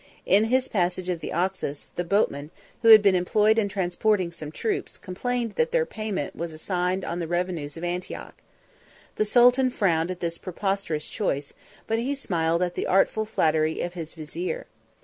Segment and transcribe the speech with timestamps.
[0.25, 2.49] In his passage of the Oxus, the boatmen,
[2.81, 7.19] who had been employed in transporting some troops, complained, that their payment was assigned on
[7.19, 8.33] the revenues of Antioch.
[9.17, 11.53] The sultan frowned at this preposterous choice;
[11.85, 14.65] but he miled at the artful flattery of his vizier.